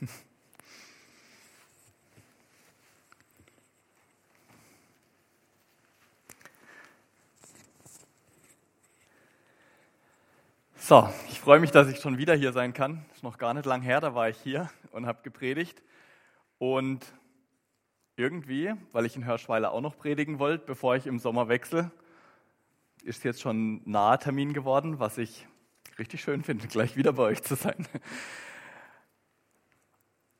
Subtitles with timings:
[10.78, 13.04] So, ich freue mich, dass ich schon wieder hier sein kann.
[13.12, 15.82] Ist noch gar nicht lang her, da war ich hier und habe gepredigt.
[16.58, 17.04] Und
[18.14, 21.90] irgendwie, weil ich in Hörschweiler auch noch predigen wollte, bevor ich im Sommer wechsle,
[23.02, 25.48] ist jetzt schon nahe Termin geworden, was ich
[25.98, 27.88] richtig schön finde, gleich wieder bei euch zu sein.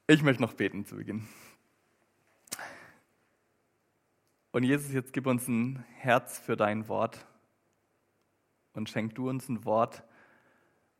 [0.08, 1.26] Ich möchte noch beten zu Beginn.
[4.52, 7.26] Und Jesus, jetzt gib uns ein Herz für dein Wort
[8.74, 10.04] und schenk du uns ein Wort,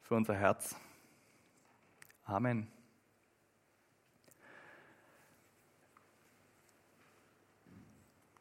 [0.03, 0.75] für unser Herz.
[2.25, 2.67] Amen.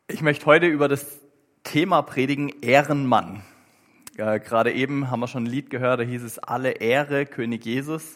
[0.08, 1.22] Ich möchte heute über das
[1.64, 3.44] Thema predigen, Ehrenmann.
[4.18, 7.66] Ja, gerade eben haben wir schon ein Lied gehört, da hieß es Alle Ehre, König
[7.66, 8.16] Jesus.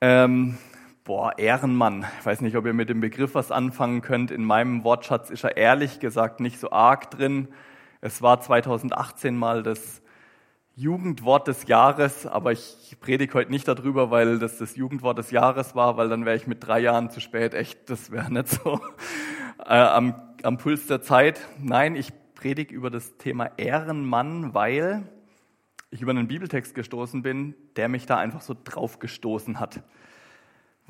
[0.00, 0.56] Ähm,
[1.04, 2.06] boah, Ehrenmann.
[2.20, 4.30] Ich weiß nicht, ob ihr mit dem Begriff was anfangen könnt.
[4.30, 7.48] In meinem Wortschatz ist er ehrlich gesagt nicht so arg drin.
[8.00, 10.02] Es war 2018 mal das
[10.74, 15.74] Jugendwort des Jahres, aber ich predige heute nicht darüber, weil das das Jugendwort des Jahres
[15.74, 17.52] war, weil dann wäre ich mit drei Jahren zu spät.
[17.52, 18.80] Echt, das wäre nicht so
[19.58, 21.40] äh, am, am Puls der Zeit.
[21.58, 25.08] Nein, ich predige über das Thema Ehrenmann, weil
[25.90, 29.82] ich über einen Bibeltext gestoßen bin, der mich da einfach so drauf gestoßen hat.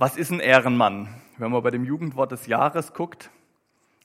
[0.02, 1.06] Was ist ein Ehrenmann?
[1.38, 3.30] Wenn man bei dem Jugendwort des Jahres guckt,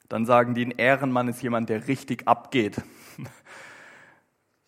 [0.09, 2.84] dann sagen die, ein Ehrenmann ist jemand, der richtig abgeht.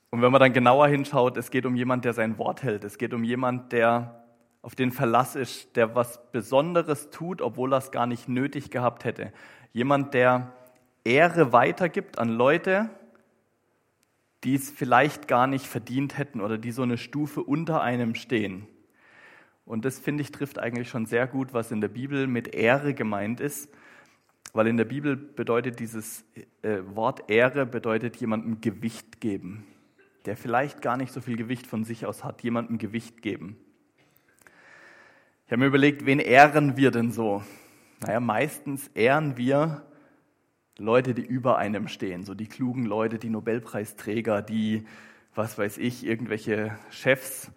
[0.10, 2.84] Und wenn man dann genauer hinschaut, es geht um jemand, der sein Wort hält.
[2.84, 4.24] Es geht um jemand, der
[4.64, 9.04] auf den Verlass ist, der was Besonderes tut, obwohl er es gar nicht nötig gehabt
[9.04, 9.32] hätte.
[9.72, 10.52] Jemand, der
[11.04, 12.90] Ehre weitergibt an Leute,
[14.44, 18.68] die es vielleicht gar nicht verdient hätten oder die so eine Stufe unter einem stehen.
[19.70, 22.94] Und das finde ich trifft eigentlich schon sehr gut, was in der Bibel mit Ehre
[22.94, 23.70] gemeint ist,
[24.52, 26.26] weil in der Bibel bedeutet dieses
[26.64, 29.66] äh, Wort Ehre bedeutet jemandem Gewicht geben
[30.26, 33.58] der vielleicht gar nicht so viel Gewicht von sich aus hat, jemandem Gewicht geben.
[35.46, 37.44] Ich habe mir überlegt, wen ehren wir denn so?
[38.02, 39.86] Naja, meistens ehren wir
[40.78, 44.86] Leute, die über einem stehen, so die klugen Leute, die Nobelpreisträger, die,
[45.36, 47.52] was weiß ich, irgendwelche Chefs,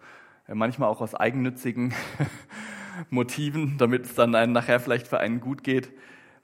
[0.47, 1.93] manchmal auch aus eigennützigen
[3.09, 5.91] Motiven, damit es dann nachher vielleicht für einen gut geht.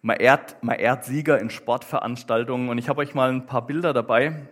[0.01, 3.93] Man ehrt, man ehrt Sieger in Sportveranstaltungen und ich habe euch mal ein paar Bilder
[3.93, 4.47] dabei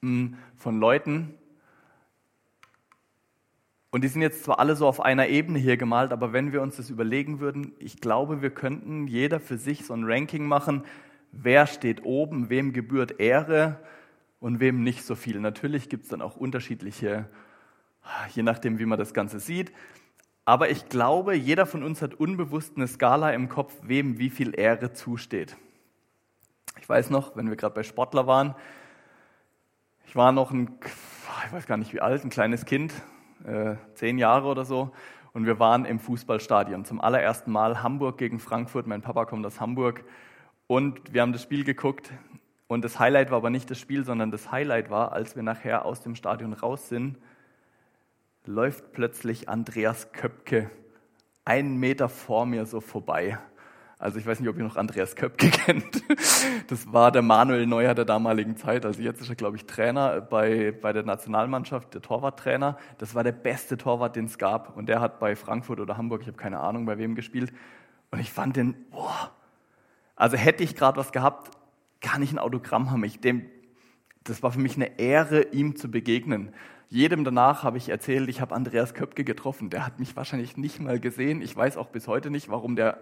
[0.00, 1.34] von Leuten.
[3.90, 6.60] Und die sind jetzt zwar alle so auf einer Ebene hier gemalt, aber wenn wir
[6.60, 10.84] uns das überlegen würden, ich glaube, wir könnten jeder für sich so ein Ranking machen,
[11.32, 13.80] wer steht oben, wem gebührt Ehre
[14.40, 15.40] und wem nicht so viel.
[15.40, 17.28] Natürlich gibt es dann auch unterschiedliche,
[18.34, 19.72] je nachdem, wie man das Ganze sieht.
[20.44, 24.58] Aber ich glaube, jeder von uns hat unbewusst eine Skala im Kopf, wem wie viel
[24.58, 25.56] Ehre zusteht.
[26.80, 28.54] Ich weiß noch, wenn wir gerade bei Sportler waren,
[30.06, 30.78] ich war noch ein,
[31.46, 32.94] ich weiß gar nicht wie alt, ein kleines Kind,
[33.44, 34.90] äh, zehn Jahre oder so.
[35.34, 36.86] Und wir waren im Fußballstadion.
[36.86, 38.86] Zum allerersten Mal Hamburg gegen Frankfurt.
[38.86, 40.04] Mein Papa kommt aus Hamburg.
[40.66, 42.10] Und wir haben das Spiel geguckt.
[42.68, 45.84] Und das Highlight war aber nicht das Spiel, sondern das Highlight war, als wir nachher
[45.84, 47.18] aus dem Stadion raus sind,
[48.48, 50.70] läuft plötzlich Andreas Köpke
[51.44, 53.38] einen Meter vor mir so vorbei.
[53.98, 56.02] Also ich weiß nicht, ob ihr noch Andreas Köpke kennt.
[56.68, 58.86] Das war der Manuel Neuer der damaligen Zeit.
[58.86, 62.78] Also jetzt ist er, glaube ich, Trainer bei, bei der Nationalmannschaft, der Torwarttrainer.
[62.96, 64.76] Das war der beste Torwart, den es gab.
[64.76, 67.52] Und der hat bei Frankfurt oder Hamburg, ich habe keine Ahnung, bei wem gespielt.
[68.10, 69.30] Und ich fand den, boah.
[70.16, 71.50] Also hätte ich gerade was gehabt,
[72.00, 73.04] kann ich ein Autogramm haben.
[73.04, 73.44] Ich, dem,
[74.24, 76.54] das war für mich eine Ehre, ihm zu begegnen.
[76.88, 79.68] Jedem danach habe ich erzählt, ich habe Andreas Köpke getroffen.
[79.68, 81.42] Der hat mich wahrscheinlich nicht mal gesehen.
[81.42, 82.98] Ich weiß auch bis heute nicht, warum der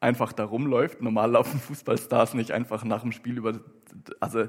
[0.00, 1.00] einfach da rumläuft.
[1.00, 3.60] Normal laufen Fußballstars nicht einfach nach dem Spiel über,
[4.20, 4.46] also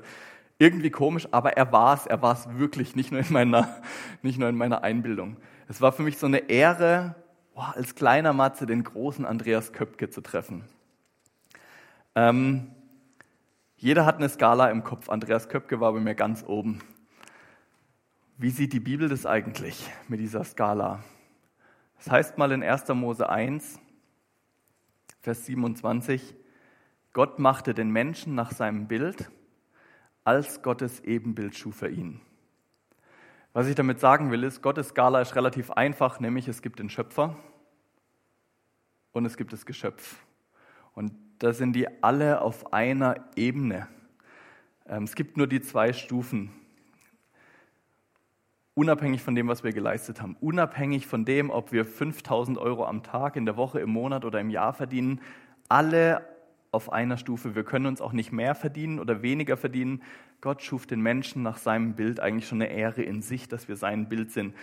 [0.58, 3.82] irgendwie komisch, aber er war es, er war es wirklich, nicht nur in meiner,
[4.22, 5.38] nicht nur in meiner Einbildung.
[5.68, 7.16] Es war für mich so eine Ehre,
[7.54, 10.66] boah, als kleiner Matze den großen Andreas Köpke zu treffen.
[12.16, 12.72] Ähm,
[13.78, 15.08] jeder hat eine Skala im Kopf.
[15.08, 16.82] Andreas Köpke war bei mir ganz oben.
[18.42, 21.04] Wie sieht die Bibel das eigentlich mit dieser Skala?
[21.98, 22.88] Das heißt mal in 1.
[22.94, 23.82] Mose 1,
[25.20, 26.38] Vers 27,
[27.12, 29.30] Gott machte den Menschen nach seinem Bild,
[30.24, 32.22] als Gottes Ebenbild schuf er ihn.
[33.52, 36.90] Was ich damit sagen will, ist, Gottes Skala ist relativ einfach, nämlich es gibt den
[36.90, 37.36] Schöpfer
[39.12, 40.16] und es gibt das Geschöpf.
[40.94, 43.90] Und da sind die alle auf einer Ebene.
[44.88, 46.52] Ähm, es gibt nur die zwei Stufen.
[48.80, 53.04] Unabhängig von dem, was wir geleistet haben, unabhängig von dem, ob wir 5000 Euro am
[53.04, 55.20] Tag, in der Woche, im Monat oder im Jahr verdienen,
[55.68, 56.26] alle
[56.72, 57.56] auf einer Stufe.
[57.56, 60.02] Wir können uns auch nicht mehr verdienen oder weniger verdienen.
[60.40, 63.76] Gott schuf den Menschen nach seinem Bild eigentlich schon eine Ehre in sich, dass wir
[63.76, 64.56] sein Bild sind.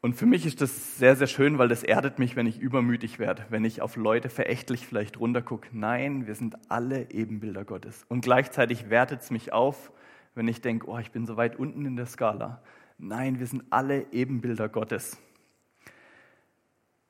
[0.00, 3.20] Und für mich ist das sehr, sehr schön, weil das erdet mich, wenn ich übermütig
[3.20, 5.68] werde, wenn ich auf Leute verächtlich vielleicht runtergucke.
[5.70, 8.04] Nein, wir sind alle Ebenbilder Gottes.
[8.08, 9.92] Und gleichzeitig wertet es mich auf,
[10.34, 12.62] wenn ich denke, oh, ich bin so weit unten in der Skala.
[12.98, 15.18] Nein, wir sind alle Ebenbilder Gottes.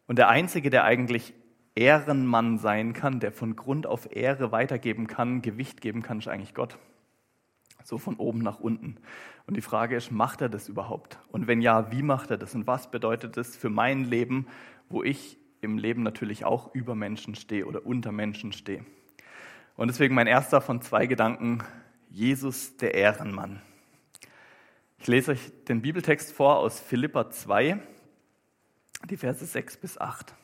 [0.06, 1.34] Und der Einzige, der eigentlich
[1.74, 6.54] Ehrenmann sein kann, der von Grund auf Ehre weitergeben kann, Gewicht geben kann, ist eigentlich
[6.54, 6.78] Gott.
[7.84, 8.96] So von oben nach unten.
[9.46, 11.18] Und die Frage ist, macht er das überhaupt?
[11.28, 12.54] Und wenn ja, wie macht er das?
[12.54, 14.46] Und was bedeutet das für mein Leben,
[14.88, 18.84] wo ich im Leben natürlich auch über Menschen stehe oder unter Menschen stehe?
[19.76, 21.62] Und deswegen mein erster von zwei Gedanken,
[22.12, 23.60] Jesus der Ehrenmann.
[24.98, 27.80] Ich lese euch den Bibeltext vor aus Philippa 2,
[29.10, 30.34] die Verse 6 bis 8.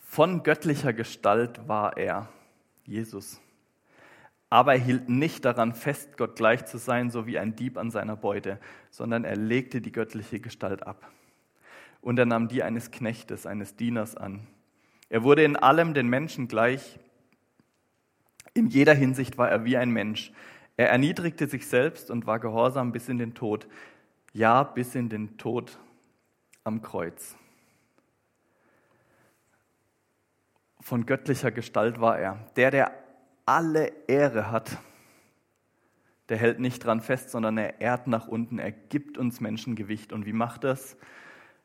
[0.00, 2.28] Von göttlicher Gestalt war er,
[2.84, 3.40] Jesus
[4.50, 7.90] aber er hielt nicht daran fest, Gott gleich zu sein, so wie ein Dieb an
[7.90, 8.58] seiner Beute,
[8.90, 11.10] sondern er legte die göttliche Gestalt ab.
[12.00, 14.46] Und er nahm die eines Knechtes, eines Dieners an.
[15.10, 16.98] Er wurde in allem den Menschen gleich.
[18.54, 20.32] In jeder Hinsicht war er wie ein Mensch.
[20.76, 23.66] Er erniedrigte sich selbst und war gehorsam bis in den Tod.
[24.32, 25.78] Ja, bis in den Tod
[26.64, 27.36] am Kreuz.
[30.80, 32.38] Von göttlicher Gestalt war er.
[32.56, 32.92] Der, der
[33.44, 34.78] alle Ehre hat,
[36.28, 40.12] der hält nicht dran fest, sondern er ehrt nach unten, er gibt uns Menschen Gewicht.
[40.12, 40.96] Und wie macht das?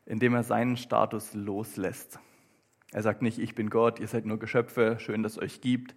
[0.06, 2.18] Indem er seinen Status loslässt.
[2.92, 5.94] Er sagt nicht, ich bin Gott, ihr seid nur Geschöpfe, schön, dass es euch gibt.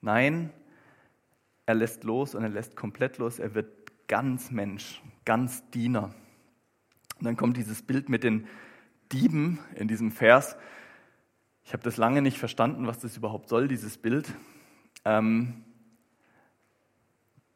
[0.00, 0.52] Nein,
[1.66, 3.38] er lässt los und er lässt komplett los.
[3.38, 3.68] Er wird
[4.08, 6.14] ganz Mensch, ganz Diener.
[7.18, 8.46] Und dann kommt dieses Bild mit den
[9.12, 10.56] Dieben in diesem Vers.
[11.64, 14.32] Ich habe das lange nicht verstanden, was das überhaupt soll, dieses Bild.
[15.04, 15.64] Ähm,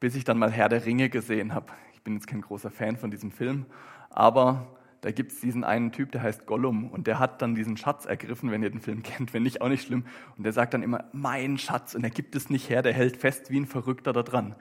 [0.00, 1.72] bis ich dann mal Herr der Ringe gesehen habe.
[1.92, 3.66] Ich bin jetzt kein großer Fan von diesem Film,
[4.08, 7.76] aber da gibt es diesen einen Typ, der heißt Gollum und der hat dann diesen
[7.76, 10.04] Schatz ergriffen, wenn ihr den Film kennt, wenn nicht, auch nicht schlimm.
[10.36, 13.16] Und der sagt dann immer, mein Schatz und er gibt es nicht her, der hält
[13.16, 14.54] fest wie ein Verrückter da dran.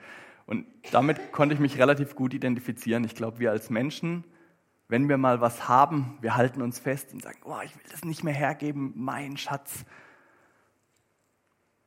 [0.46, 3.04] Und damit konnte ich mich relativ gut identifizieren.
[3.04, 4.24] Ich glaube, wir als Menschen,
[4.88, 8.04] wenn wir mal was haben, wir halten uns fest und sagen, oh, ich will das
[8.04, 9.84] nicht mehr hergeben, mein Schatz.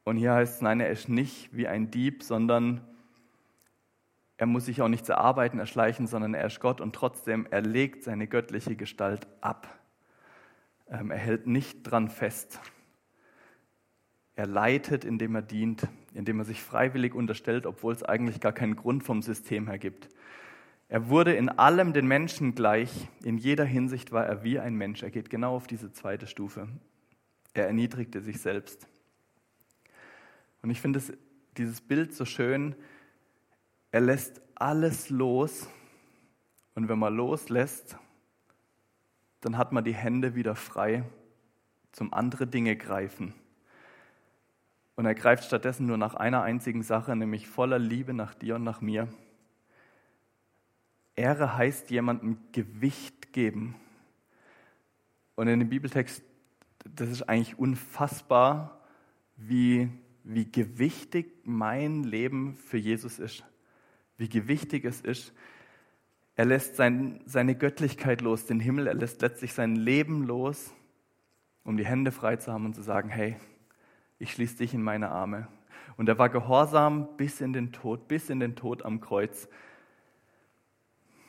[0.03, 2.81] Und hier heißt es, nein, er ist nicht wie ein Dieb, sondern
[4.43, 7.61] er muss sich auch nicht zu arbeiten erschleichen, sondern er ist Gott und trotzdem, er
[7.61, 9.73] legt seine göttliche Gestalt ab.
[10.89, 12.59] Ähm, er hält nicht dran fest.
[14.35, 18.75] Er leitet, indem er dient, indem er sich freiwillig unterstellt, obwohl es eigentlich gar keinen
[18.75, 20.09] Grund vom System her gibt.
[20.89, 22.91] Er wurde in allem den Menschen gleich.
[23.23, 25.03] In jeder Hinsicht war er wie ein Mensch.
[25.03, 26.67] Er geht genau auf diese zweite Stufe.
[27.53, 28.89] Er erniedrigte sich selbst.
[30.61, 31.01] Und ich finde
[31.55, 32.75] dieses Bild so schön.
[33.93, 35.69] Er lässt alles los.
[36.73, 37.95] Und wenn man loslässt,
[39.41, 41.03] dann hat man die Hände wieder frei
[41.91, 43.35] zum andere Dinge greifen.
[44.95, 48.63] Und er greift stattdessen nur nach einer einzigen Sache, nämlich voller Liebe nach dir und
[48.63, 49.07] nach mir.
[51.15, 53.75] Ehre heißt jemandem Gewicht geben.
[55.35, 56.23] Und in dem Bibeltext,
[56.83, 58.81] das ist eigentlich unfassbar,
[59.35, 59.91] wie
[60.23, 63.43] wie gewichtig mein Leben für Jesus ist.
[64.17, 65.33] Wie gewichtig es ist.
[66.35, 70.73] Er lässt sein, seine Göttlichkeit los, den Himmel, er lässt letztlich sein Leben los,
[71.63, 73.35] um die Hände frei zu haben und zu sagen, hey,
[74.19, 75.47] ich schließe dich in meine Arme.
[75.95, 79.47] Und er war gehorsam bis in den Tod, bis in den Tod am Kreuz.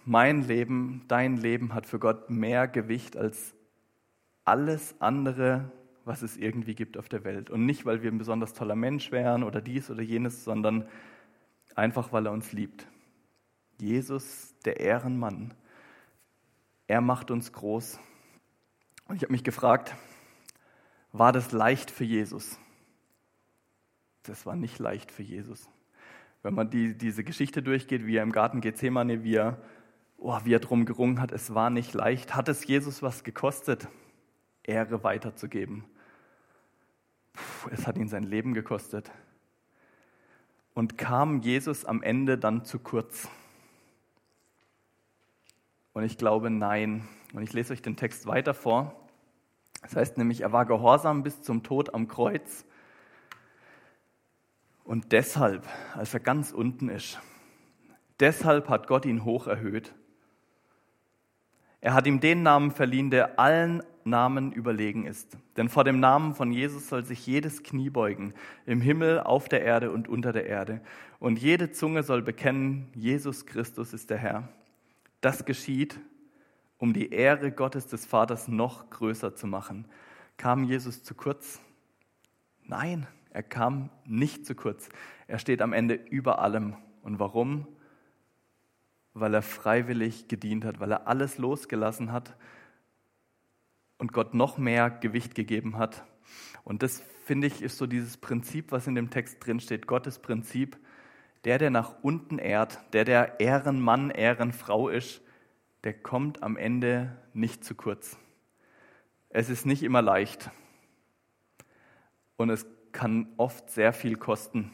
[0.06, 3.54] Mein Leben, dein Leben hat für Gott mehr Gewicht als
[4.44, 5.70] alles andere,
[6.04, 7.50] was es irgendwie gibt auf der Welt.
[7.50, 10.86] Und nicht, weil wir ein besonders toller Mensch wären oder dies oder jenes, sondern
[11.74, 12.86] einfach, weil er uns liebt.
[13.80, 15.54] Jesus, der Ehrenmann,
[16.86, 17.98] er macht uns groß.
[19.08, 19.94] Und ich habe mich gefragt,
[21.12, 22.58] war das leicht für Jesus?
[24.22, 25.68] Das war nicht leicht für Jesus.
[26.42, 29.60] Wenn man die, diese Geschichte durchgeht, wie er im Garten Gethsemane, wie er,
[30.18, 32.34] oh, wie er drum gerungen hat, es war nicht leicht.
[32.34, 33.88] Hat es Jesus was gekostet,
[34.62, 35.84] Ehre weiterzugeben?
[37.70, 39.10] es hat ihn sein Leben gekostet.
[40.74, 43.28] Und kam Jesus am Ende dann zu kurz?
[45.92, 47.08] Und ich glaube, nein.
[47.32, 48.94] Und ich lese euch den Text weiter vor.
[49.82, 52.64] Das heißt nämlich, er war gehorsam bis zum Tod am Kreuz.
[54.82, 57.18] Und deshalb, als er ganz unten ist,
[58.20, 59.92] Deshalb hat Gott ihn hoch erhöht.
[61.84, 65.36] Er hat ihm den Namen verliehen, der allen Namen überlegen ist.
[65.58, 68.32] Denn vor dem Namen von Jesus soll sich jedes Knie beugen,
[68.64, 70.80] im Himmel, auf der Erde und unter der Erde.
[71.18, 74.48] Und jede Zunge soll bekennen, Jesus Christus ist der Herr.
[75.20, 76.00] Das geschieht,
[76.78, 79.84] um die Ehre Gottes des Vaters noch größer zu machen.
[80.38, 81.60] Kam Jesus zu kurz?
[82.62, 84.88] Nein, er kam nicht zu kurz.
[85.26, 86.76] Er steht am Ende über allem.
[87.02, 87.66] Und warum?
[89.14, 92.36] Weil er freiwillig gedient hat, weil er alles losgelassen hat
[93.98, 96.04] und Gott noch mehr Gewicht gegeben hat.
[96.64, 100.18] Und das finde ich ist so dieses Prinzip, was in dem Text drin steht, Gottes
[100.18, 100.76] Prinzip.
[101.44, 105.20] Der, der nach unten ehrt, der, der Ehrenmann, Ehrenfrau ist,
[105.84, 108.16] der kommt am Ende nicht zu kurz.
[109.28, 110.50] Es ist nicht immer leicht
[112.36, 114.70] und es kann oft sehr viel kosten.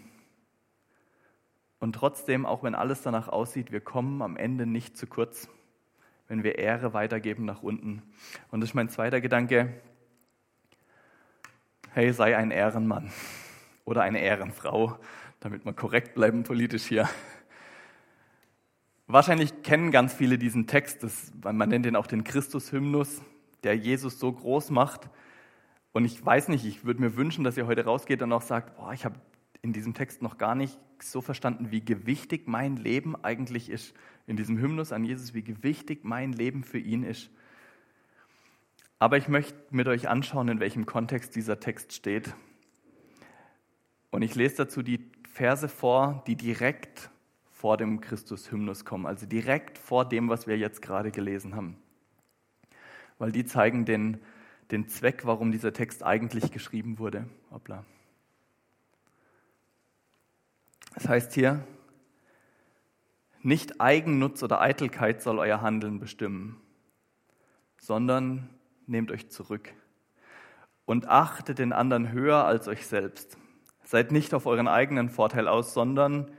[1.81, 5.49] Und trotzdem, auch wenn alles danach aussieht, wir kommen am Ende nicht zu kurz
[6.31, 8.03] wenn wir Ehre weitergeben nach unten.
[8.53, 9.75] Und das ist mein zweiter Gedanke.
[11.91, 13.11] Hey, sei ein Ehrenmann
[13.85, 14.97] oder eine Ehrenfrau,
[15.41, 17.09] damit wir korrekt bleiben politisch hier.
[19.09, 23.23] Wahrscheinlich kennen ganz viele diesen Text, das, man nennt den auch den Christus-Hymnus,
[23.65, 25.11] der Jesus so groß macht.
[25.91, 28.77] Und ich weiß nicht, ich würde mir wünschen, dass ihr heute rausgeht und auch sagt,
[28.77, 29.17] boah, ich habe
[29.63, 33.95] in diesem Text noch gar nicht so verstanden, wie gewichtig mein Leben eigentlich ist
[34.27, 37.31] in diesem Hymnus an Jesus, wie gewichtig mein Leben für ihn ist.
[38.99, 42.35] Aber ich möchte mit euch anschauen, in welchem Kontext dieser Text steht.
[44.11, 47.11] Und ich lese dazu die Verse vor, die direkt
[47.51, 51.77] vor dem Christus-Hymnus kommen, also direkt vor dem, was wir jetzt gerade gelesen haben.
[53.19, 54.19] Weil die zeigen den,
[54.71, 57.29] den Zweck, warum dieser Text eigentlich geschrieben wurde.
[57.51, 57.85] Hoppla.
[60.95, 61.65] Es heißt hier,
[63.43, 66.61] nicht Eigennutz oder Eitelkeit soll euer Handeln bestimmen,
[67.79, 68.51] sondern
[68.87, 69.73] nehmt euch zurück
[70.85, 73.39] und achtet den anderen höher als euch selbst.
[73.85, 76.31] Seid nicht auf euren eigenen Vorteil aus, sondern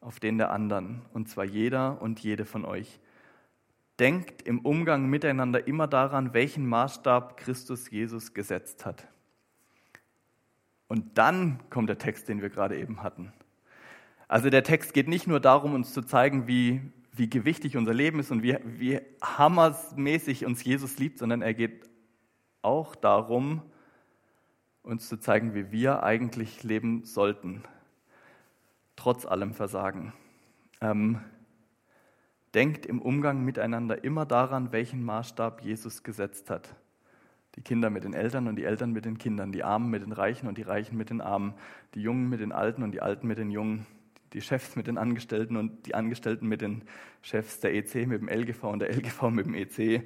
[0.00, 3.00] auf den der anderen, und zwar jeder und jede von euch.
[3.98, 9.06] Denkt im Umgang miteinander immer daran, welchen Maßstab Christus Jesus gesetzt hat.
[10.88, 13.32] Und dann kommt der Text, den wir gerade eben hatten.
[14.30, 18.20] Also der Text geht nicht nur darum, uns zu zeigen, wie, wie gewichtig unser Leben
[18.20, 21.90] ist und wie, wie hammersmäßig uns Jesus liebt, sondern er geht
[22.62, 23.60] auch darum,
[24.84, 27.64] uns zu zeigen, wie wir eigentlich leben sollten,
[28.94, 30.12] trotz allem Versagen.
[30.80, 31.18] Ähm,
[32.54, 36.76] denkt im Umgang miteinander immer daran, welchen Maßstab Jesus gesetzt hat.
[37.56, 40.12] Die Kinder mit den Eltern und die Eltern mit den Kindern, die Armen mit den
[40.12, 41.54] Reichen und die Reichen mit den Armen,
[41.94, 43.88] die Jungen mit den Alten und die Alten mit den Jungen
[44.32, 46.82] die Chefs mit den Angestellten und die Angestellten mit den
[47.22, 50.04] Chefs, der EC mit dem LGV und der LGV mit dem EC,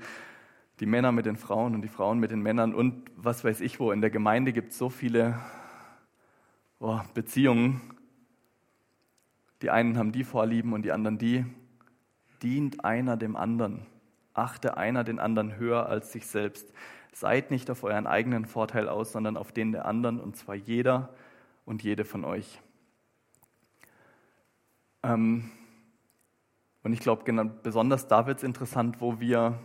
[0.80, 3.78] die Männer mit den Frauen und die Frauen mit den Männern und was weiß ich
[3.78, 3.92] wo.
[3.92, 5.38] In der Gemeinde gibt es so viele
[6.80, 7.80] oh, Beziehungen.
[9.62, 11.44] Die einen haben die Vorlieben und die anderen die.
[12.42, 13.86] Dient einer dem anderen.
[14.34, 16.72] Achte einer den anderen höher als sich selbst.
[17.12, 21.14] Seid nicht auf euren eigenen Vorteil aus, sondern auf den der anderen, und zwar jeder
[21.64, 22.60] und jede von euch.
[25.04, 25.50] Ähm,
[26.82, 29.58] und ich glaube, genau, besonders da wird es interessant, wo wir,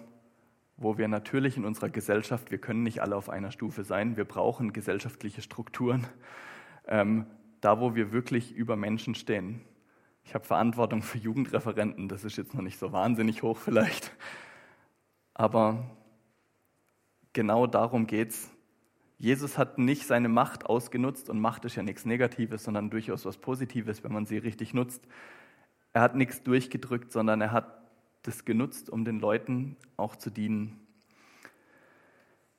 [0.77, 4.25] wo wir natürlich in unserer Gesellschaft, wir können nicht alle auf einer Stufe sein, wir
[4.25, 6.07] brauchen gesellschaftliche Strukturen,
[6.87, 7.25] ähm,
[7.61, 9.61] da wo wir wirklich über Menschen stehen.
[10.23, 14.15] Ich habe Verantwortung für Jugendreferenten, das ist jetzt noch nicht so wahnsinnig hoch vielleicht,
[15.33, 15.89] aber
[17.33, 18.51] genau darum geht es.
[19.19, 23.37] Jesus hat nicht seine Macht ausgenutzt und Macht ist ja nichts Negatives, sondern durchaus was
[23.37, 25.05] Positives, wenn man sie richtig nutzt.
[25.91, 27.81] Er hat nichts durchgedrückt, sondern er hat
[28.23, 30.79] das genutzt, um den Leuten auch zu dienen.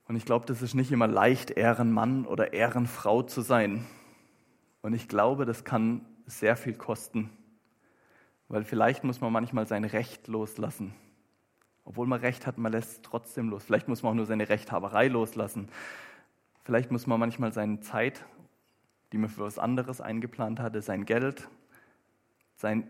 [0.06, 3.86] Und ich glaube, das ist nicht immer leicht, Ehrenmann oder Ehrenfrau zu sein.
[4.82, 7.30] Und ich glaube, das kann sehr viel kosten,
[8.48, 10.92] weil vielleicht muss man manchmal sein Recht loslassen.
[11.84, 13.64] Obwohl man Recht hat, man lässt es trotzdem los.
[13.64, 15.70] Vielleicht muss man auch nur seine Rechthaberei loslassen.
[16.70, 18.24] Vielleicht muss man manchmal seine Zeit,
[19.10, 21.48] die man für was anderes eingeplant hatte, sein Geld,
[22.54, 22.88] sein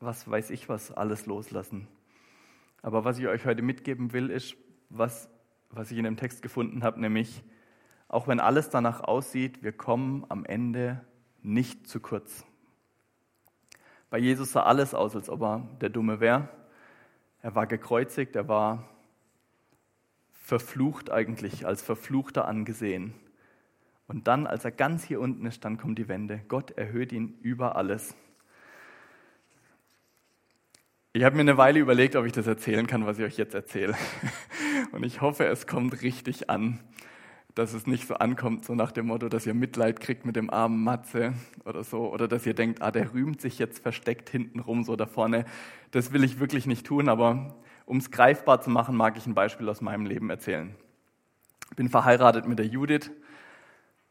[0.00, 1.88] was weiß ich was alles loslassen.
[2.80, 4.56] Aber was ich euch heute mitgeben will, ist,
[4.88, 5.28] was,
[5.68, 7.42] was ich in dem Text gefunden habe, nämlich,
[8.08, 11.04] auch wenn alles danach aussieht, wir kommen am Ende
[11.42, 12.46] nicht zu kurz.
[14.08, 16.48] Bei Jesus sah alles aus, als ob er der Dumme wäre.
[17.42, 18.88] Er war gekreuzigt, er war
[20.48, 23.12] verflucht eigentlich, als Verfluchter angesehen.
[24.06, 26.40] Und dann, als er ganz hier unten ist, dann kommt die Wende.
[26.48, 28.16] Gott erhöht ihn über alles.
[31.12, 33.54] Ich habe mir eine Weile überlegt, ob ich das erzählen kann, was ich euch jetzt
[33.54, 33.94] erzähle.
[34.92, 36.80] Und ich hoffe, es kommt richtig an,
[37.54, 40.48] dass es nicht so ankommt, so nach dem Motto, dass ihr Mitleid kriegt mit dem
[40.48, 41.34] armen Matze
[41.66, 44.96] oder so, oder dass ihr denkt, ah, der rühmt sich jetzt versteckt hinten rum, so
[44.96, 45.44] da vorne.
[45.90, 47.54] Das will ich wirklich nicht tun, aber
[47.88, 50.76] um es greifbar zu machen, mag ich ein Beispiel aus meinem Leben erzählen.
[51.74, 53.10] Bin verheiratet mit der Judith,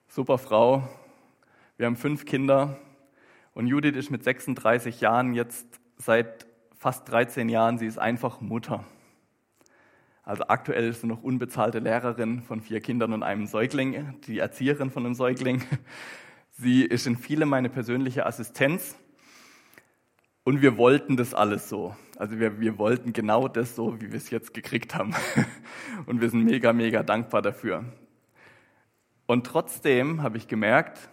[0.07, 0.88] super Frau.
[1.77, 2.79] Wir haben fünf Kinder
[3.53, 5.67] und Judith ist mit 36 Jahren jetzt
[5.98, 8.84] seit fast 13 Jahren, sie ist einfach Mutter.
[10.24, 14.89] Also aktuell ist sie noch unbezahlte Lehrerin von vier Kindern und einem Säugling, die Erzieherin
[14.89, 15.62] von einem Säugling.
[16.50, 18.96] Sie ist in viele meine persönliche Assistenz.
[20.48, 21.94] Und wir wollten das alles so.
[22.16, 25.13] Also wir, wir wollten genau das so, wie wir es jetzt gekriegt haben.
[26.06, 27.84] Und wir sind mega, mega dankbar dafür.
[29.25, 31.10] Und trotzdem habe ich gemerkt,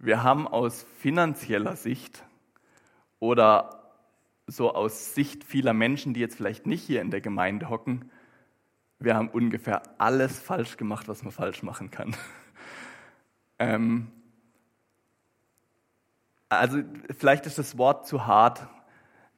[0.00, 2.24] wir haben aus finanzieller Sicht
[3.20, 3.94] oder
[4.48, 8.10] so aus Sicht vieler Menschen, die jetzt vielleicht nicht hier in der Gemeinde hocken,
[8.98, 12.16] wir haben ungefähr alles falsch gemacht, was man falsch machen kann.
[13.60, 14.10] ähm,
[16.58, 16.78] also
[17.16, 18.66] vielleicht ist das Wort zu hart.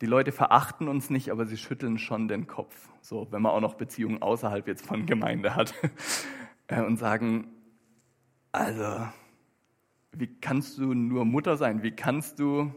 [0.00, 2.74] Die Leute verachten uns nicht, aber sie schütteln schon den Kopf.
[3.00, 5.74] So, wenn man auch noch Beziehungen außerhalb jetzt von Gemeinde hat
[6.66, 7.48] äh, und sagen,
[8.52, 9.08] also,
[10.12, 11.82] wie kannst du nur Mutter sein?
[11.82, 12.72] Wie kannst du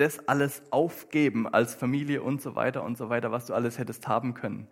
[0.00, 4.08] das alles aufgeben als Familie und so weiter und so weiter, was du alles hättest
[4.08, 4.66] haben können.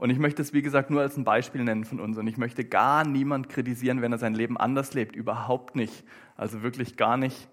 [0.00, 2.16] Und ich möchte es, wie gesagt, nur als ein Beispiel nennen von uns.
[2.16, 5.14] Und ich möchte gar niemand kritisieren, wenn er sein Leben anders lebt.
[5.14, 6.04] Überhaupt nicht.
[6.38, 7.50] Also wirklich gar nicht.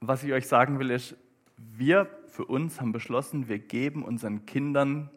[0.00, 1.16] Was ich euch sagen will, ist,
[1.56, 5.08] wir für uns haben beschlossen, wir geben unseren Kindern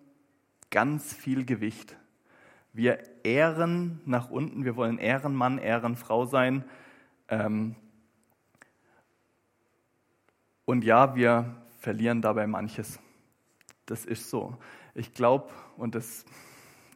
[0.72, 1.98] ganz viel Gewicht.
[2.72, 6.64] Wir ehren nach unten, wir wollen Ehrenmann, Ehrenfrau sein.
[7.28, 7.76] Ähm,
[10.64, 13.02] und ja, wir verlieren dabei manches.
[13.86, 14.58] Das ist so.
[14.96, 16.26] Ich glaube, und das,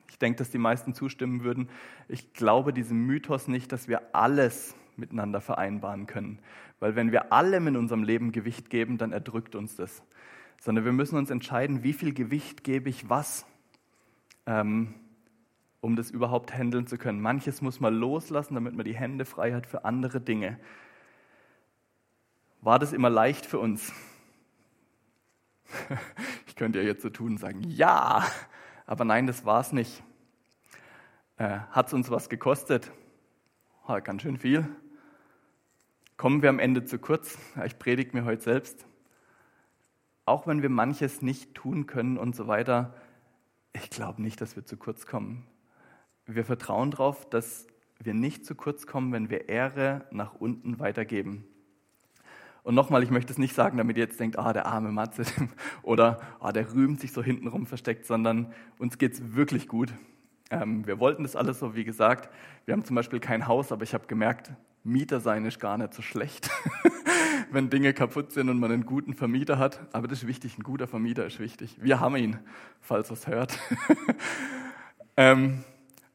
[0.10, 1.70] ich denke, dass die meisten zustimmen würden,
[2.08, 6.40] ich glaube diesem Mythos nicht, dass wir alles miteinander vereinbaren können.
[6.80, 10.04] Weil wenn wir allem in unserem Leben Gewicht geben, dann erdrückt uns das.
[10.60, 13.46] Sondern wir müssen uns entscheiden, wie viel Gewicht gebe ich was,
[14.46, 14.94] ähm,
[15.82, 17.22] um das überhaupt handeln zu können.
[17.22, 20.60] Manches muss man loslassen, damit man die Hände frei hat für andere Dinge.
[22.62, 23.94] War das immer leicht für uns?
[26.58, 28.26] Könnte ja jetzt so tun und sagen, ja,
[28.88, 30.04] aber nein, das war es nicht.
[31.38, 32.92] Äh, Hat es uns was gekostet?
[33.88, 34.68] Ha, ganz schön viel.
[36.18, 37.38] Kommen wir am Ende zu kurz?
[37.64, 38.88] Ich predige mir heute selbst.
[40.26, 42.96] Auch wenn wir manches nicht tun können und so weiter,
[43.72, 45.46] ich glaube nicht, dass wir zu kurz kommen.
[46.26, 47.68] Wir vertrauen darauf, dass
[48.00, 51.46] wir nicht zu kurz kommen, wenn wir Ehre nach unten weitergeben.
[52.68, 55.24] Und nochmal, ich möchte es nicht sagen, damit ihr jetzt denkt, ah, der arme Matze
[55.84, 59.94] oder ah, der rühmt sich so hintenrum versteckt, sondern uns geht es wirklich gut.
[60.52, 62.30] Ähm, wir wollten das alles so, wie gesagt.
[62.66, 64.52] Wir haben zum Beispiel kein Haus, aber ich habe gemerkt,
[64.84, 66.50] Mieter sein ist gar nicht so schlecht,
[67.52, 69.80] wenn Dinge kaputt sind und man einen guten Vermieter hat.
[69.94, 71.78] Aber das ist wichtig, ein guter Vermieter ist wichtig.
[71.80, 72.38] Wir haben ihn,
[72.82, 73.58] falls es hört.
[75.16, 75.64] ähm,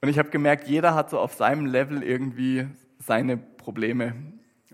[0.03, 2.67] und ich habe gemerkt, jeder hat so auf seinem Level irgendwie
[2.99, 4.13] seine Probleme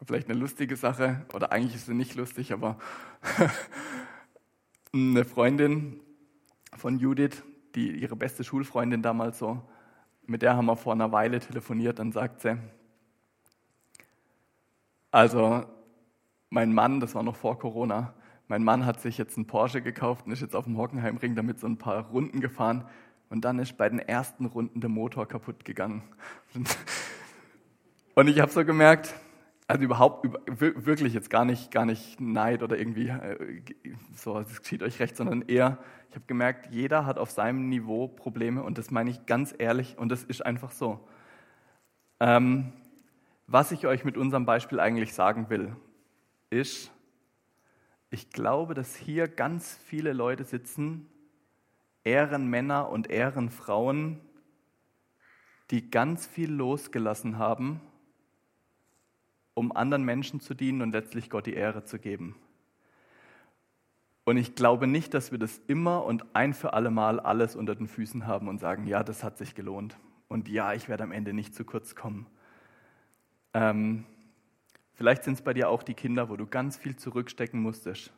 [0.07, 2.79] vielleicht eine lustige Sache, oder eigentlich ist sie nicht lustig, aber
[4.93, 6.01] eine Freundin
[6.77, 7.43] von Judith,
[7.75, 9.63] die ihre beste Schulfreundin damals so,
[10.27, 12.59] mit der haben wir vor einer Weile telefoniert, dann sagt sie,
[15.11, 15.65] also
[16.51, 18.15] mein Mann, das war noch vor Corona,
[18.49, 21.61] mein Mann hat sich jetzt einen Porsche gekauft und ist jetzt auf dem Hockenheimring damit
[21.61, 22.87] so ein paar Runden gefahren.
[23.29, 26.03] Und dann ist bei den ersten Runden der Motor kaputt gegangen.
[28.15, 29.15] Und ich habe so gemerkt,
[29.69, 33.63] also überhaupt, wirklich jetzt gar nicht, gar nicht Neid oder irgendwie äh,
[34.15, 35.77] so, es geschieht euch recht, sondern eher,
[36.09, 39.99] ich habe gemerkt, jeder hat auf seinem Niveau Probleme und das meine ich ganz ehrlich
[39.99, 41.07] und das ist einfach so.
[42.19, 42.73] Ähm,
[43.47, 45.77] was ich euch mit unserem Beispiel eigentlich sagen will,
[46.49, 46.91] ist,
[48.11, 51.07] ich glaube, dass hier ganz viele Leute sitzen,
[52.05, 54.19] Ehrenmänner und Ehrenfrauen,
[55.71, 57.83] die ganz viel losgelassen haben
[59.59, 62.37] um anderen Menschen zu dienen und letztlich Gott die Ehre zu geben.
[64.25, 67.75] Und ich glaube nicht, dass wir das immer und ein für alle Mal alles unter
[67.75, 69.99] den Füßen haben und sagen, ja, das hat sich gelohnt.
[70.29, 72.27] Und ja, ich werde am Ende nicht zu kurz kommen.
[73.55, 74.05] Ähm,
[74.93, 78.13] vielleicht sind es bei dir auch die Kinder, wo du ganz viel zurückstecken musstest.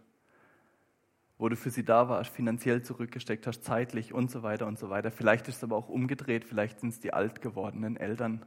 [1.39, 4.91] Wo du für sie da warst, finanziell zurückgesteckt hast, zeitlich und so weiter und so
[4.91, 5.11] weiter.
[5.11, 8.45] Vielleicht ist es aber auch umgedreht, vielleicht sind es die alt gewordenen Eltern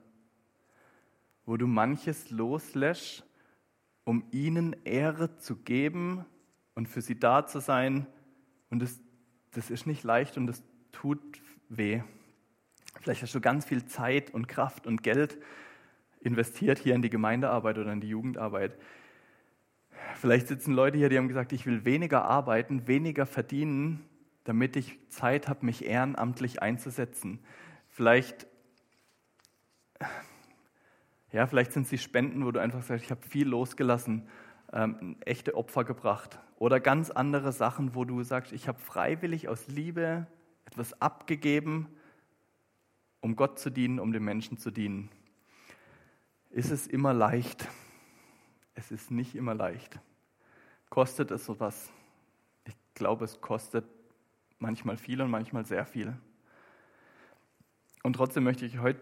[1.45, 3.25] wo du manches loslässt,
[4.05, 6.25] um ihnen Ehre zu geben,
[6.75, 8.07] und für sie da zu sein.
[8.69, 8.99] Und das,
[9.51, 11.19] das ist nicht leicht und das tut
[11.69, 12.01] weh.
[12.99, 15.37] Vielleicht hast du ganz viel Zeit und Kraft und Geld
[16.21, 18.77] investiert hier in die Gemeindearbeit oder in die Jugendarbeit.
[20.15, 24.05] Vielleicht sitzen Leute hier, die haben gesagt, ich will weniger arbeiten, weniger verdienen,
[24.45, 27.39] damit ich Zeit habe, mich ehrenamtlich einzusetzen.
[27.89, 28.47] Vielleicht,
[31.33, 34.27] ja, vielleicht sind es die Spenden, wo du einfach sagst, ich habe viel losgelassen,
[34.71, 36.39] ähm, echte Opfer gebracht.
[36.59, 40.27] Oder ganz andere Sachen, wo du sagst, ich habe freiwillig aus Liebe
[40.65, 41.87] etwas abgegeben,
[43.19, 45.09] um Gott zu dienen, um den Menschen zu dienen.
[46.51, 47.67] Ist es immer leicht?
[48.75, 49.99] Es ist nicht immer leicht.
[50.89, 51.91] Kostet es sowas?
[52.65, 53.85] Ich glaube, es kostet
[54.59, 56.15] manchmal viel und manchmal sehr viel.
[58.03, 59.01] Und trotzdem möchte ich heute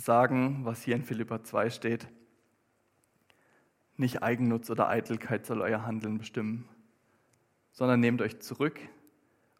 [0.00, 2.08] sagen, was hier in Philippa 2 steht.
[3.96, 6.68] Nicht Eigennutz oder Eitelkeit soll euer Handeln bestimmen,
[7.72, 8.80] sondern nehmt euch zurück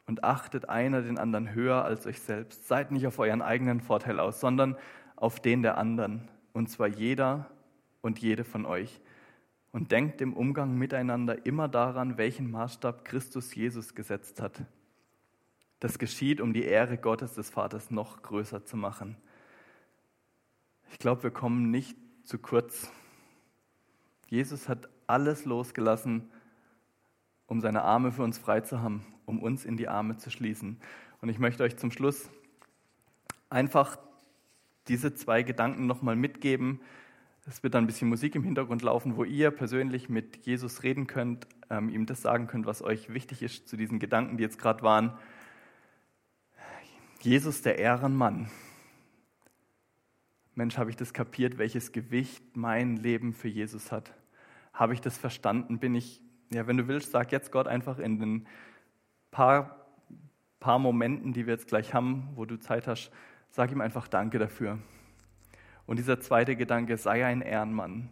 [0.06, 2.66] und achtet einer den anderen höher als euch selbst.
[2.66, 4.76] Seid nicht auf euren eigenen Vorteil aus, sondern
[5.16, 7.50] auf den der anderen, und zwar jeder
[8.00, 9.00] und jede von euch.
[9.72, 14.64] Und denkt im Umgang miteinander immer daran, welchen Maßstab Christus Jesus gesetzt hat.
[15.78, 19.16] Das geschieht, um die Ehre Gottes des Vaters noch größer zu machen.
[20.90, 22.90] Ich glaube, wir kommen nicht zu kurz.
[24.28, 26.28] Jesus hat alles losgelassen,
[27.46, 30.80] um seine Arme für uns frei zu haben, um uns in die Arme zu schließen.
[31.20, 32.28] Und ich möchte euch zum Schluss
[33.48, 33.98] einfach
[34.88, 36.80] diese zwei Gedanken nochmal mitgeben.
[37.46, 41.06] Es wird dann ein bisschen Musik im Hintergrund laufen, wo ihr persönlich mit Jesus reden
[41.06, 44.58] könnt, ähm, ihm das sagen könnt, was euch wichtig ist zu diesen Gedanken, die jetzt
[44.58, 45.12] gerade waren.
[47.20, 48.50] Jesus, der Ehrenmann.
[50.60, 54.12] Mensch, habe ich das kapiert, welches Gewicht mein Leben für Jesus hat?
[54.74, 55.78] Habe ich das verstanden?
[55.78, 56.20] Bin ich,
[56.52, 58.46] ja, wenn du willst, sag jetzt Gott einfach in den
[59.30, 59.86] paar,
[60.58, 63.10] paar Momenten, die wir jetzt gleich haben, wo du Zeit hast,
[63.48, 64.78] sag ihm einfach Danke dafür.
[65.86, 68.10] Und dieser zweite Gedanke, sei ein Ehrenmann.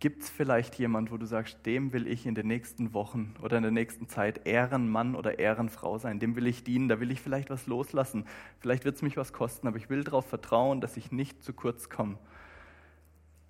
[0.00, 3.56] Gibt es vielleicht jemand, wo du sagst, dem will ich in den nächsten Wochen oder
[3.56, 7.20] in der nächsten Zeit Ehrenmann oder Ehrenfrau sein, dem will ich dienen, da will ich
[7.20, 8.24] vielleicht was loslassen.
[8.60, 11.52] Vielleicht wird es mich was kosten, aber ich will darauf vertrauen, dass ich nicht zu
[11.52, 12.16] kurz komme.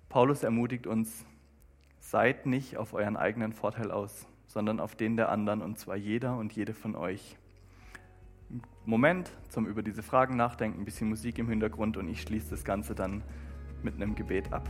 [0.09, 1.23] Paulus ermutigt uns,
[1.99, 6.35] seid nicht auf euren eigenen Vorteil aus, sondern auf den der anderen, und zwar jeder
[6.35, 7.37] und jede von euch.
[8.85, 12.63] Moment zum über diese Fragen nachdenken, ein bisschen Musik im Hintergrund und ich schließe das
[12.63, 13.21] Ganze dann
[13.83, 14.67] mit einem Gebet ab.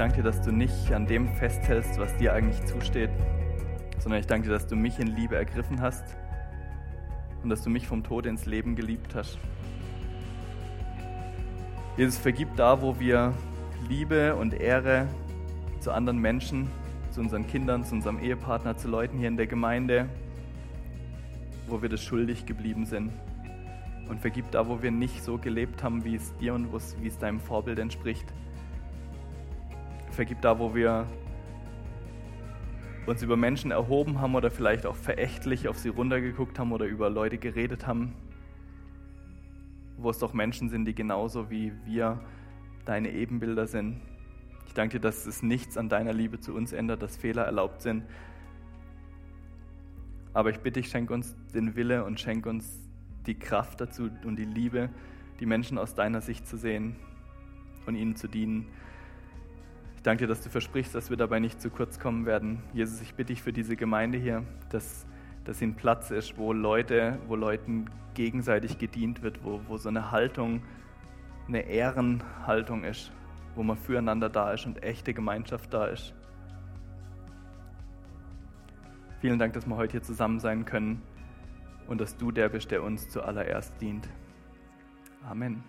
[0.00, 3.10] Danke dir, dass du nicht an dem festhältst, was dir eigentlich zusteht,
[3.98, 6.16] sondern ich danke dir, dass du mich in Liebe ergriffen hast
[7.42, 9.38] und dass du mich vom Tod ins Leben geliebt hast.
[11.98, 13.34] Jesus, vergib da, wo wir
[13.90, 15.06] Liebe und Ehre
[15.80, 16.70] zu anderen Menschen,
[17.10, 20.08] zu unseren Kindern, zu unserem Ehepartner, zu Leuten hier in der Gemeinde,
[21.68, 23.12] wo wir das schuldig geblieben sind.
[24.08, 27.18] Und vergib da, wo wir nicht so gelebt haben, wie es dir und wie es
[27.18, 28.32] deinem Vorbild entspricht.
[30.10, 31.06] Vergib da, wo wir
[33.06, 37.10] uns über Menschen erhoben haben oder vielleicht auch verächtlich auf sie runtergeguckt haben oder über
[37.10, 38.14] Leute geredet haben,
[39.96, 42.20] wo es doch Menschen sind, die genauso wie wir
[42.84, 44.00] deine Ebenbilder sind.
[44.66, 47.82] Ich danke dir, dass es nichts an deiner Liebe zu uns ändert, dass Fehler erlaubt
[47.82, 48.04] sind.
[50.32, 52.88] Aber ich bitte dich, schenk uns den Wille und schenk uns
[53.26, 54.90] die Kraft dazu und die Liebe,
[55.40, 56.96] die Menschen aus deiner Sicht zu sehen
[57.86, 58.68] und ihnen zu dienen.
[60.00, 62.62] Ich danke dir, dass du versprichst, dass wir dabei nicht zu kurz kommen werden.
[62.72, 65.04] Jesus, ich bitte dich für diese Gemeinde hier, dass,
[65.44, 67.84] dass sie ein Platz ist, wo Leute, wo Leuten
[68.14, 70.62] gegenseitig gedient wird, wo, wo so eine Haltung,
[71.48, 73.12] eine Ehrenhaltung ist,
[73.54, 76.14] wo man füreinander da ist und echte Gemeinschaft da ist.
[79.20, 81.02] Vielen Dank, dass wir heute hier zusammen sein können
[81.88, 84.08] und dass du der bist, der uns zuallererst dient.
[85.28, 85.62] Amen.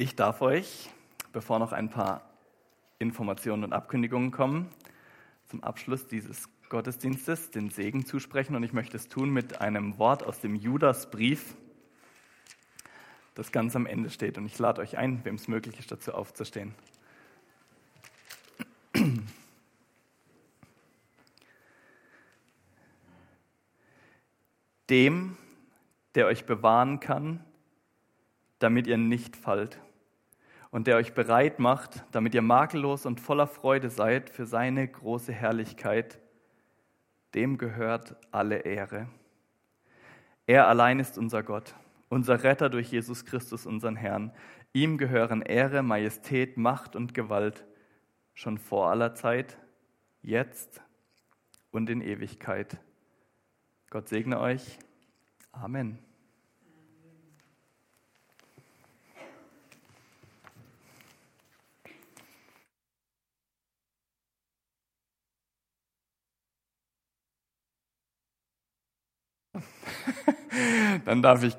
[0.00, 0.90] Ich darf euch,
[1.32, 2.22] bevor noch ein paar
[3.00, 4.68] Informationen und Abkündigungen kommen,
[5.48, 10.22] zum Abschluss dieses Gottesdienstes den Segen zusprechen und ich möchte es tun mit einem Wort
[10.22, 11.56] aus dem Judasbrief,
[13.34, 14.38] das ganz am Ende steht.
[14.38, 16.76] Und ich lade euch ein, wem es möglich ist, dazu aufzustehen.
[24.90, 25.36] Dem,
[26.14, 27.44] der euch bewahren kann,
[28.60, 29.80] damit ihr nicht fallt
[30.70, 35.32] und der euch bereit macht, damit ihr makellos und voller Freude seid für seine große
[35.32, 36.18] Herrlichkeit,
[37.34, 39.08] dem gehört alle Ehre.
[40.46, 41.74] Er allein ist unser Gott,
[42.08, 44.32] unser Retter durch Jesus Christus, unseren Herrn.
[44.72, 47.64] Ihm gehören Ehre, Majestät, Macht und Gewalt
[48.34, 49.58] schon vor aller Zeit,
[50.22, 50.80] jetzt
[51.70, 52.78] und in Ewigkeit.
[53.90, 54.78] Gott segne euch.
[55.52, 56.07] Amen.
[71.08, 71.56] Dann darf ich